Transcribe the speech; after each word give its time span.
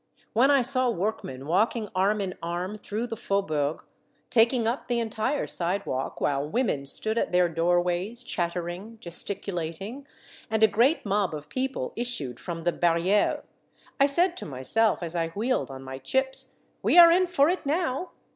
When 0.33 0.49
I 0.49 0.63
saw 0.63 0.89
workmen 0.89 1.45
walking 1.45 1.87
arm 1.93 2.21
in 2.21 2.33
arm 2.41 2.75
through 2.75 3.05
the 3.05 3.15
faubourg, 3.15 3.83
taking 4.31 4.65
up 4.67 4.87
the 4.87 4.97
entire 4.99 5.45
sidewalk, 5.45 6.19
while 6.19 6.49
women 6.49 6.87
stood 6.87 7.19
at 7.19 7.31
their 7.31 7.47
doorways, 7.47 8.23
chattering, 8.23 8.97
gesticu 8.99 9.53
lating, 9.53 10.05
and 10.49 10.63
a 10.63 10.67
great 10.67 11.05
mob 11.05 11.35
of 11.35 11.49
people 11.49 11.93
issued 11.95 12.39
from 12.39 12.63
the 12.63 12.71
barrieres, 12.73 13.43
I 13.99 14.07
said 14.07 14.35
to 14.37 14.45
myself 14.47 15.03
as 15.03 15.15
I 15.15 15.27
wheeled 15.35 15.69
on 15.69 15.83
my 15.83 15.99
chips," 15.99 16.61
We 16.81 16.97
are 16.97 17.11
in 17.11 17.27
for 17.27 17.47
it 17.47 17.63
now 17.63 18.09